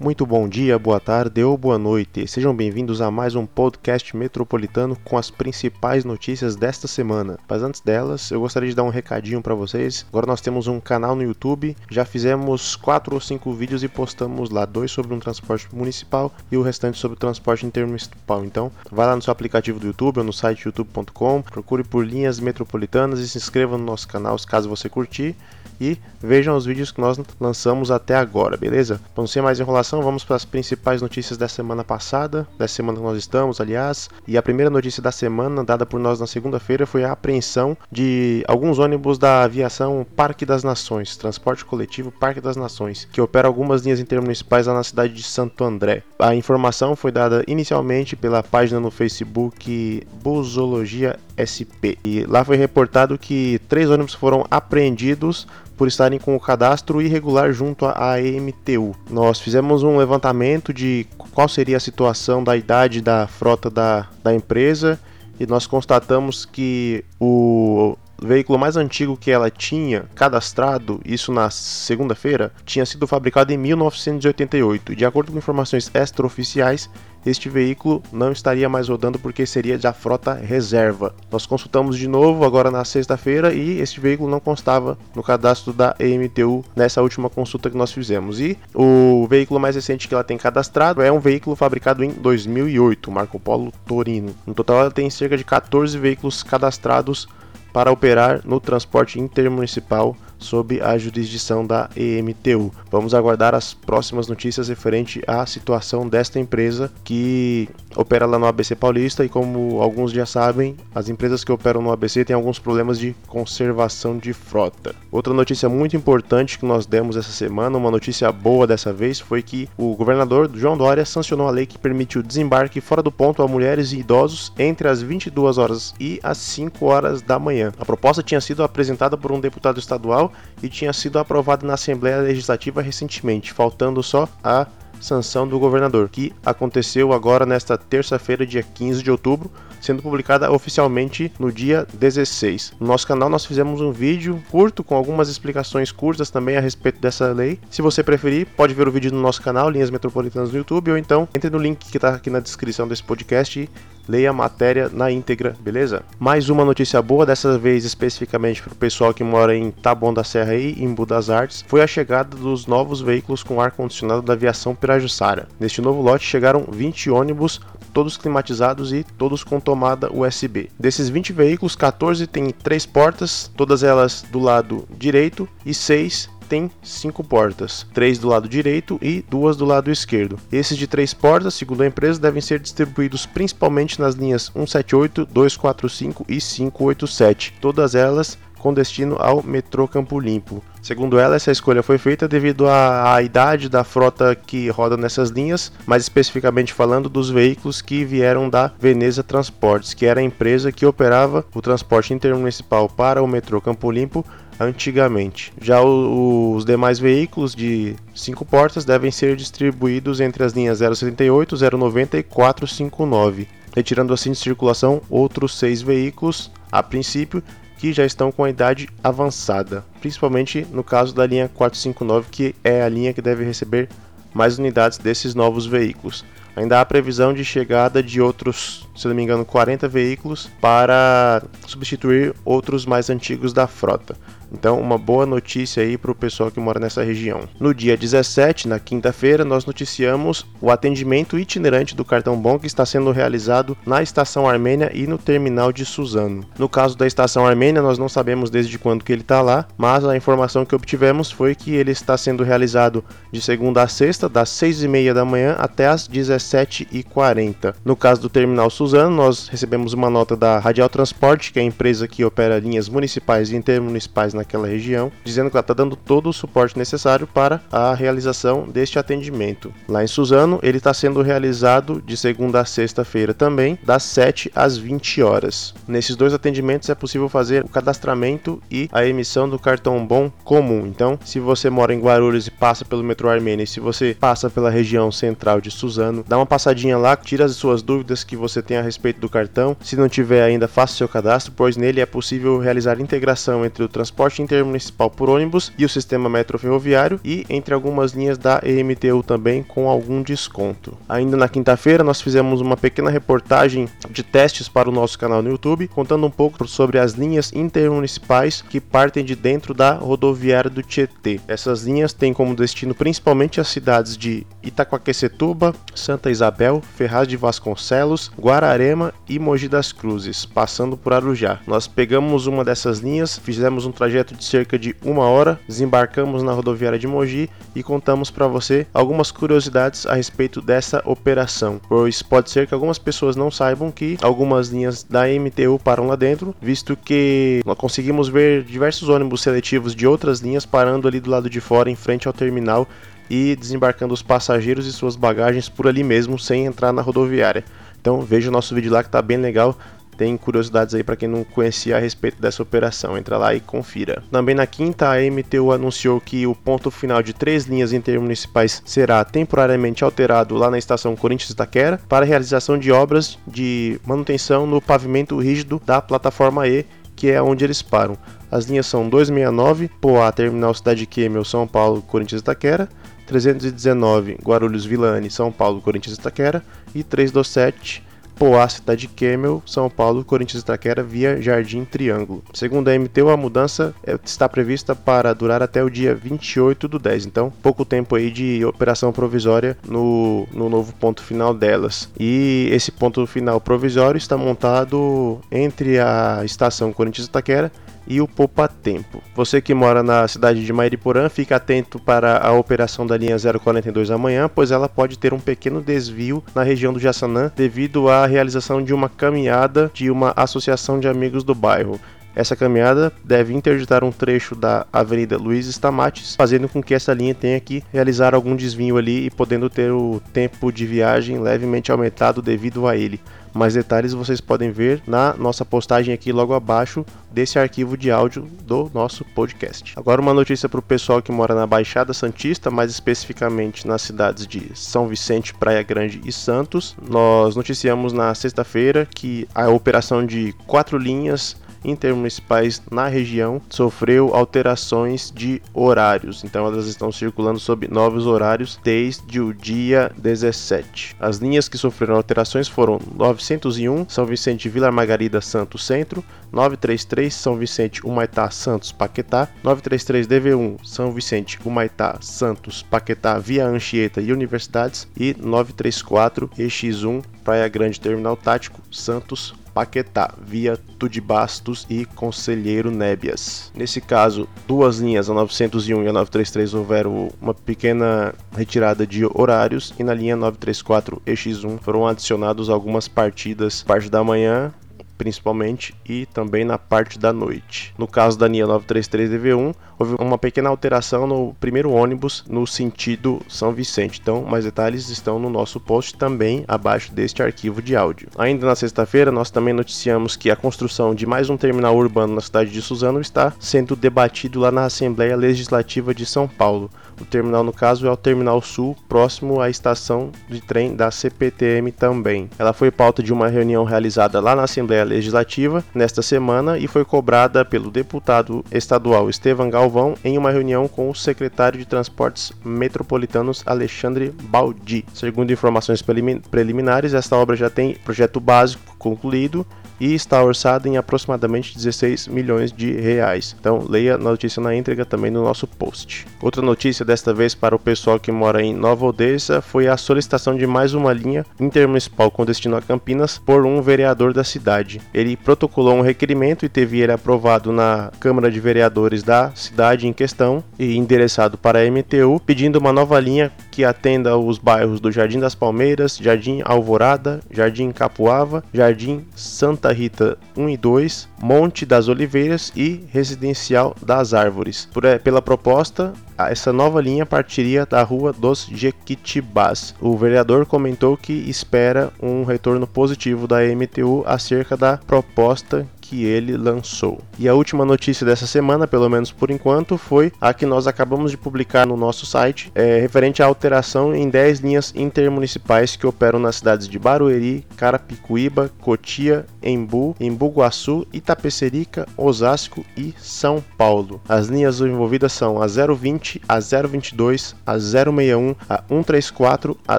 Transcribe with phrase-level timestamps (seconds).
[0.00, 2.24] Muito bom dia, boa tarde ou boa noite.
[2.28, 7.36] Sejam bem-vindos a mais um podcast metropolitano com as principais notícias desta semana.
[7.48, 10.06] Mas antes delas, eu gostaria de dar um recadinho para vocês.
[10.08, 11.76] Agora nós temos um canal no YouTube.
[11.90, 16.56] Já fizemos quatro ou cinco vídeos e postamos lá dois sobre um transporte municipal e
[16.56, 18.44] o restante sobre o transporte intermunicipal.
[18.44, 22.38] Então, vai lá no seu aplicativo do YouTube ou no site youtube.com, procure por linhas
[22.38, 25.34] metropolitanas e se inscreva no nosso canal caso você curtir
[25.80, 29.00] e vejam os vídeos que nós lançamos até agora, beleza?
[29.14, 32.98] Para não ser mais enrolação, vamos para as principais notícias da semana passada, da semana
[32.98, 34.10] que nós estamos, aliás.
[34.26, 38.44] E a primeira notícia da semana, dada por nós na segunda-feira, foi a apreensão de
[38.46, 43.82] alguns ônibus da aviação Parque das Nações, transporte coletivo Parque das Nações, que opera algumas
[43.82, 46.02] linhas intermunicipais lá na cidade de Santo André.
[46.18, 51.96] A informação foi dada inicialmente pela página no Facebook Busologia SP.
[52.04, 55.46] E lá foi reportado que três ônibus foram apreendidos
[55.78, 58.94] por estarem com o cadastro irregular junto à AMTU.
[59.08, 64.34] Nós fizemos um levantamento de qual seria a situação da idade da frota da, da
[64.34, 64.98] empresa
[65.38, 72.52] e nós constatamos que o veículo mais antigo que ela tinha cadastrado, isso na segunda-feira,
[72.64, 74.92] tinha sido fabricado em 1988.
[74.92, 76.90] E de acordo com informações extraoficiais,
[77.28, 81.14] este veículo não estaria mais rodando porque seria da frota reserva.
[81.30, 85.94] Nós consultamos de novo agora na sexta-feira e este veículo não constava no cadastro da
[86.00, 88.40] EMTU nessa última consulta que nós fizemos.
[88.40, 93.10] E o veículo mais recente que ela tem cadastrado é um veículo fabricado em 2008,
[93.10, 94.34] Marco Polo Torino.
[94.46, 97.28] No total, ela tem cerca de 14 veículos cadastrados
[97.72, 102.72] para operar no transporte intermunicipal sob a jurisdição da EMTU.
[102.90, 108.76] Vamos aguardar as próximas notícias referente à situação desta empresa que opera lá no ABC
[108.76, 112.98] Paulista e como alguns já sabem, as empresas que operam no ABC têm alguns problemas
[112.98, 114.94] de conservação de frota.
[115.10, 119.42] Outra notícia muito importante que nós demos essa semana, uma notícia boa dessa vez, foi
[119.42, 123.42] que o governador João Dória sancionou a lei que permite o desembarque fora do ponto
[123.42, 127.72] a mulheres e idosos entre as 22 horas e as 5 horas da manhã.
[127.78, 130.27] A proposta tinha sido apresentada por um deputado estadual
[130.62, 134.66] e tinha sido aprovado na Assembleia Legislativa recentemente, faltando só a
[135.00, 139.50] sanção do governador, que aconteceu agora nesta terça-feira, dia 15 de outubro,
[139.80, 142.74] sendo publicada oficialmente no dia 16.
[142.80, 147.00] No nosso canal nós fizemos um vídeo curto com algumas explicações curtas também a respeito
[147.00, 147.60] dessa lei.
[147.70, 150.98] Se você preferir, pode ver o vídeo no nosso canal, Linhas Metropolitanas no YouTube, ou
[150.98, 153.68] então entre no link que está aqui na descrição desse podcast e
[154.08, 156.02] leia a matéria na íntegra, beleza?
[156.18, 160.24] Mais uma notícia boa, dessa vez especificamente para o pessoal que mora em Taboão da
[160.24, 164.74] Serra e em Budas Artes, foi a chegada dos novos veículos com ar-condicionado da aviação
[164.74, 165.48] Pirajussara.
[165.60, 167.60] Neste novo lote chegaram 20 ônibus
[167.92, 170.70] todos climatizados e todos com tomada USB.
[170.78, 176.70] Desses 20 veículos, 14 têm três portas, todas elas do lado direito, e 6 tem
[176.82, 180.38] cinco portas, três do lado direito e duas do lado esquerdo.
[180.50, 186.24] Esses de três portas, segundo a empresa, devem ser distribuídos principalmente nas linhas 178, 245
[186.28, 190.62] e 587, todas elas com destino ao metrô Campo Limpo.
[190.82, 195.30] Segundo ela, essa escolha foi feita devido à, à, idade da frota que roda nessas
[195.30, 200.72] linhas, mais especificamente falando dos veículos que vieram da Veneza Transportes, que era a empresa
[200.72, 204.24] que operava o transporte intermunicipal para o metrô Campo Limpo
[204.58, 205.52] antigamente.
[205.60, 211.56] Já o, os demais veículos de cinco portas devem ser distribuídos entre as linhas 078,
[211.76, 217.42] 090 e 459, retirando assim de circulação outros seis veículos, a princípio,
[217.78, 222.82] que já estão com a idade avançada, principalmente no caso da linha 459, que é
[222.82, 223.88] a linha que deve receber
[224.34, 226.24] mais unidades desses novos veículos.
[226.56, 232.34] Ainda há previsão de chegada de outros, se não me engano, 40 veículos para substituir
[232.44, 234.16] outros mais antigos da frota.
[234.52, 237.42] Então, uma boa notícia aí para o pessoal que mora nessa região.
[237.60, 242.86] No dia 17, na quinta-feira, nós noticiamos o atendimento itinerante do cartão Bom que está
[242.86, 246.46] sendo realizado na estação Armênia e no terminal de Suzano.
[246.58, 250.04] No caso da estação Armênia, nós não sabemos desde quando que ele está lá, mas
[250.04, 254.48] a informação que obtivemos foi que ele está sendo realizado de segunda a sexta, das
[254.50, 257.74] 6 e meia da manhã até as 17h40.
[257.84, 261.64] No caso do terminal Suzano, nós recebemos uma nota da Radial Transporte, que é a
[261.64, 266.28] empresa que opera linhas municipais e intermunicipais naquela região, dizendo que ela está dando todo
[266.28, 269.72] o suporte necessário para a realização deste atendimento.
[269.88, 274.76] Lá em Suzano, ele está sendo realizado de segunda a sexta-feira também, das 7 às
[274.76, 275.74] 20 horas.
[275.86, 280.86] Nesses dois atendimentos é possível fazer o cadastramento e a emissão do cartão bom comum.
[280.86, 284.48] Então, se você mora em Guarulhos e passa pelo metrô Armênia, e se você passa
[284.48, 288.62] pela região central de Suzano, dá uma passadinha lá, tira as suas dúvidas que você
[288.62, 289.76] tem a respeito do cartão.
[289.80, 293.88] Se não tiver ainda, faça seu cadastro, pois nele é possível realizar integração entre o
[293.88, 299.22] transporte intermunicipal por ônibus e o sistema metro ferroviário e entre algumas linhas da EMTU
[299.22, 300.96] também com algum desconto.
[301.08, 305.50] Ainda na quinta-feira nós fizemos uma pequena reportagem de testes para o nosso canal no
[305.50, 310.82] YouTube, contando um pouco sobre as linhas intermunicipais que partem de dentro da rodoviária do
[310.82, 311.40] Tietê.
[311.48, 318.30] Essas linhas têm como destino principalmente as cidades de Itacoaquecetuba, Santa Isabel, Ferraz de Vasconcelos,
[318.58, 321.60] Guararema e Mogi das Cruzes, passando por Arujá.
[321.64, 326.50] Nós pegamos uma dessas linhas, fizemos um trajeto de cerca de uma hora, desembarcamos na
[326.50, 332.50] rodoviária de Mogi e contamos para você algumas curiosidades a respeito dessa operação, pois pode
[332.50, 336.96] ser que algumas pessoas não saibam que algumas linhas da MTU param lá dentro, visto
[336.96, 341.60] que nós conseguimos ver diversos ônibus seletivos de outras linhas parando ali do lado de
[341.60, 342.88] fora em frente ao terminal
[343.30, 347.64] e desembarcando os passageiros e suas bagagens por ali mesmo sem entrar na rodoviária.
[348.00, 349.76] Então veja o nosso vídeo lá que tá bem legal.
[350.18, 353.16] Tem curiosidades aí para quem não conhecia a respeito dessa operação.
[353.16, 354.20] Entra lá e confira.
[354.32, 359.24] Também na quinta, a MTU anunciou que o ponto final de três linhas intermunicipais será
[359.24, 365.38] temporariamente alterado lá na estação Corinthians Itaquera para realização de obras de manutenção no pavimento
[365.38, 366.84] rígido da plataforma E,
[367.14, 368.18] que é onde eles param.
[368.50, 372.88] As linhas são 269, Poá, Terminal Cidade Quêmel, São Paulo, Corinthians Itaquera,
[373.28, 376.60] 319 Guarulhos Vilane, São Paulo, Corinthians Itaquera
[376.94, 378.08] e 327
[378.38, 382.42] Poá, Cidade Kemel, São Paulo, Corinthians Itaquera via Jardim Triângulo.
[382.54, 387.00] Segundo a MTU, a mudança é, está prevista para durar até o dia 28 do
[387.00, 392.08] 10, então pouco tempo aí de operação provisória no, no novo ponto final delas.
[392.18, 397.72] E esse ponto final provisório está montado entre a estação Corinthians Itaquera
[398.08, 399.22] e o Poupa Tempo.
[399.34, 404.10] Você que mora na cidade de Mairiporã, fica atento para a operação da linha 042
[404.10, 408.82] amanhã, pois ela pode ter um pequeno desvio na região do Jaçanã devido à realização
[408.82, 412.00] de uma caminhada de uma associação de amigos do bairro.
[412.38, 417.34] Essa caminhada deve interditar um trecho da Avenida Luiz Stamates, fazendo com que essa linha
[417.34, 422.40] tenha que realizar algum desvio ali e podendo ter o tempo de viagem levemente aumentado
[422.40, 423.20] devido a ele.
[423.52, 428.46] Mais detalhes vocês podem ver na nossa postagem aqui logo abaixo desse arquivo de áudio
[428.62, 429.94] do nosso podcast.
[429.96, 434.46] Agora uma notícia para o pessoal que mora na Baixada Santista, mais especificamente nas cidades
[434.46, 436.94] de São Vicente, Praia Grande e Santos.
[437.02, 445.32] Nós noticiamos na sexta-feira que a operação de quatro linhas intermunicipais na região sofreu alterações
[445.34, 451.16] de horários, então elas estão circulando sob novos horários desde o dia 17.
[451.20, 457.56] As linhas que sofreram alterações foram 901 São Vicente Vila Margarida Santos Centro, 933 São
[457.56, 465.08] Vicente Humaitá Santos Paquetá, 933 DV1 São Vicente Humaitá Santos Paquetá Via Anchieta e Universidades
[465.16, 473.70] e 934 EX1 Praia Grande Terminal Tático Santos Paquetá, via Tudibastos e Conselheiro Nébias.
[473.72, 479.94] Nesse caso, duas linhas, a 901 e a 933, houveram uma pequena retirada de horários
[479.96, 484.74] e na linha 934 e X1 foram adicionados algumas partidas parte da manhã
[485.18, 487.92] principalmente, e também na parte da noite.
[487.98, 493.42] No caso da linha 933 DV1, houve uma pequena alteração no primeiro ônibus no sentido
[493.48, 494.20] São Vicente.
[494.22, 498.28] Então, mais detalhes estão no nosso post também abaixo deste arquivo de áudio.
[498.38, 502.40] Ainda na sexta-feira, nós também noticiamos que a construção de mais um terminal urbano na
[502.40, 506.88] cidade de Suzano está sendo debatido lá na Assembleia Legislativa de São Paulo.
[507.20, 511.92] O terminal, no caso, é o Terminal Sul, próximo à estação de trem da CPTM
[511.92, 512.48] também.
[512.58, 517.04] Ela foi pauta de uma reunião realizada lá na Assembleia Legislativa nesta semana e foi
[517.04, 523.62] cobrada pelo deputado estadual Estevam Galvão em uma reunião com o secretário de Transportes Metropolitanos
[523.66, 525.04] Alexandre Baldi.
[525.12, 526.02] Segundo informações
[526.50, 529.66] preliminares, esta obra já tem projeto básico concluído
[530.00, 533.56] e está orçada em aproximadamente 16 milhões de reais.
[533.58, 536.26] Então leia a notícia na íntegra também no nosso post.
[536.40, 540.56] Outra notícia desta vez para o pessoal que mora em Nova Odessa foi a solicitação
[540.56, 545.00] de mais uma linha intermunicipal com destino a Campinas por um vereador da cidade.
[545.12, 550.12] Ele protocolou um requerimento e teve ele aprovado na Câmara de Vereadores da cidade em
[550.12, 555.12] questão e endereçado para a MTU, pedindo uma nova linha que atenda os bairros do
[555.12, 562.08] Jardim das Palmeiras, Jardim Alvorada, Jardim Capuava, Jardim Santa Rita 1 e 2, Monte das
[562.08, 564.88] Oliveiras e Residencial das Árvores.
[564.92, 569.94] Por, é, pela proposta, essa nova linha partiria da Rua dos Jequitibás.
[570.00, 576.56] O vereador comentou que espera um retorno positivo da MTU acerca da proposta que ele
[576.56, 577.20] lançou.
[577.38, 581.30] E a última notícia dessa semana, pelo menos por enquanto, foi a que nós acabamos
[581.30, 586.38] de publicar no nosso site, é, referente à alteração em 10 linhas intermunicipais que operam
[586.38, 594.18] nas cidades de Barueri, Carapicuíba, Cotia, Embu, Embu-Guaçu, Itapecerica, Osasco e São Paulo.
[594.26, 599.98] As linhas envolvidas são a 020, a 022, a 061, a 134, a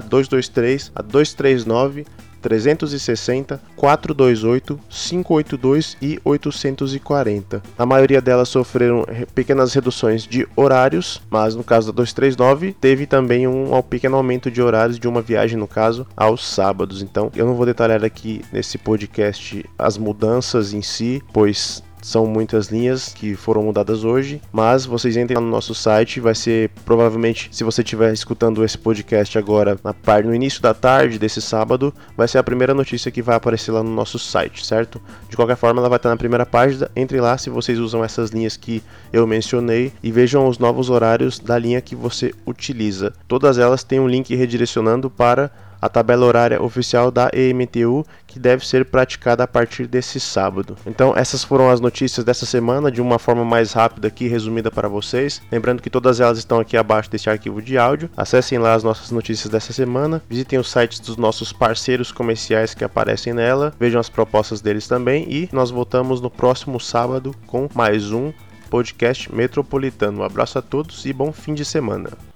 [0.00, 2.04] 223, a 239,
[2.40, 7.62] 360, 428, 582 e 840.
[7.78, 9.04] A maioria delas sofreram
[9.34, 14.62] pequenas reduções de horários, mas no caso da 239 teve também um pequeno aumento de
[14.62, 17.02] horários de uma viagem, no caso, aos sábados.
[17.02, 22.68] Então eu não vou detalhar aqui nesse podcast as mudanças em si, pois são muitas
[22.68, 27.64] linhas que foram mudadas hoje, mas vocês entrem no nosso site, vai ser provavelmente, se
[27.64, 32.28] você estiver escutando esse podcast agora na parte no início da tarde desse sábado, vai
[32.28, 35.00] ser a primeira notícia que vai aparecer lá no nosso site, certo?
[35.28, 36.90] De qualquer forma, ela vai estar na primeira página.
[36.94, 41.38] Entre lá se vocês usam essas linhas que eu mencionei e vejam os novos horários
[41.38, 43.12] da linha que você utiliza.
[43.28, 45.50] Todas elas têm um link redirecionando para
[45.80, 50.76] a tabela horária oficial da EMTU que deve ser praticada a partir desse sábado.
[50.86, 54.88] Então, essas foram as notícias dessa semana de uma forma mais rápida aqui, resumida para
[54.88, 55.42] vocês.
[55.50, 58.08] Lembrando que todas elas estão aqui abaixo deste arquivo de áudio.
[58.16, 62.84] Acessem lá as nossas notícias dessa semana, visitem os sites dos nossos parceiros comerciais que
[62.84, 68.12] aparecem nela, vejam as propostas deles também e nós voltamos no próximo sábado com mais
[68.12, 68.32] um
[68.70, 70.20] podcast metropolitano.
[70.20, 72.29] Um abraço a todos e bom fim de semana.